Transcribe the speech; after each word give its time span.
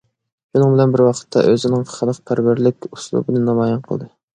شۇنىڭ 0.55 0.71
بىلەن 0.75 0.95
بىر 0.95 1.03
ۋاقىتتا، 1.09 1.45
ئۆزىنىڭ 1.51 1.85
خەلقپەرۋەرلىك 1.95 2.93
ئۇسلۇبىنى 2.93 3.49
نامايان 3.51 3.91
قىلدى. 3.91 4.15